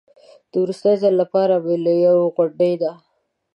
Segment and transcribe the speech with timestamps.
[0.51, 2.91] د وروستي ځل لپاره مې له یوې غونډۍ نه.